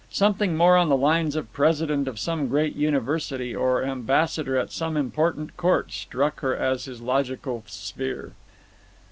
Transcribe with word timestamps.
Something 0.09 0.55
more 0.57 0.77
on 0.77 0.89
the 0.89 0.97
lines 0.97 1.35
of 1.35 1.53
president 1.53 2.07
of 2.07 2.17
some 2.17 2.47
great 2.47 2.75
university 2.75 3.55
or 3.55 3.85
ambassador 3.85 4.57
at 4.57 4.71
some 4.71 4.97
important 4.97 5.55
court 5.57 5.91
struck 5.91 6.39
her 6.39 6.55
as 6.55 6.85
his 6.85 7.01
logical 7.01 7.63
sphere. 7.67 8.31